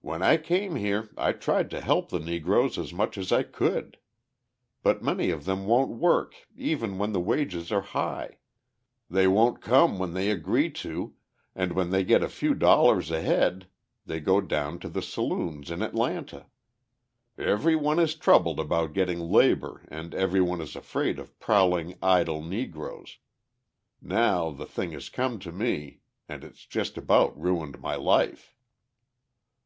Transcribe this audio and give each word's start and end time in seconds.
When 0.00 0.22
I 0.22 0.38
came 0.38 0.76
here, 0.76 1.10
I 1.18 1.32
tried 1.32 1.68
to 1.70 1.82
help 1.82 2.08
the 2.08 2.20
Negroes 2.20 2.78
as 2.78 2.94
much 2.94 3.18
as 3.18 3.30
I 3.30 3.42
could. 3.42 3.98
But 4.82 5.02
many 5.02 5.28
of 5.28 5.44
them 5.44 5.66
won't 5.66 5.90
work 5.98 6.34
even 6.56 6.96
when 6.96 7.12
the 7.12 7.20
wages 7.20 7.70
are 7.70 7.82
high: 7.82 8.38
they 9.10 9.26
won't 9.26 9.60
come 9.60 9.98
when 9.98 10.14
they 10.14 10.30
agree 10.30 10.70
to 10.70 11.12
and 11.54 11.72
when 11.74 11.90
they 11.90 12.02
get 12.04 12.22
a 12.22 12.28
few 12.30 12.54
dollars 12.54 13.10
ahead 13.10 13.66
they 14.06 14.20
go 14.20 14.40
down 14.40 14.78
to 14.78 14.88
the 14.88 15.02
saloons 15.02 15.70
in 15.70 15.82
Atlanta. 15.82 16.46
Everyone 17.36 17.98
is 17.98 18.14
troubled 18.14 18.58
about 18.58 18.94
getting 18.94 19.18
labour 19.20 19.84
and 19.88 20.14
everyone 20.14 20.62
is 20.62 20.76
afraid 20.76 21.18
of 21.18 21.38
prowling 21.40 21.98
idle 22.00 22.42
Negroes. 22.42 23.18
Now, 24.00 24.48
the 24.50 24.64
thing 24.64 24.92
has 24.92 25.10
come 25.10 25.38
to 25.40 25.52
me, 25.52 26.00
and 26.26 26.42
it's 26.42 26.64
just 26.64 26.96
about 26.96 27.38
ruined 27.38 27.80
my 27.82 27.96
life." 27.96 28.54